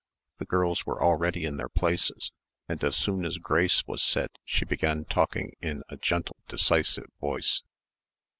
The 0.39 0.45
girls 0.45 0.83
were 0.83 0.99
already 0.99 1.45
in 1.45 1.57
their 1.57 1.69
places, 1.69 2.31
and 2.67 2.83
as 2.83 2.95
soon 2.95 3.23
as 3.23 3.37
grace 3.37 3.85
was 3.85 4.01
said 4.01 4.31
she 4.43 4.65
began 4.65 5.05
talking 5.05 5.51
in 5.61 5.83
a 5.89 5.97
gentle 5.97 6.37
decisive 6.47 7.11
voice. 7.19 7.61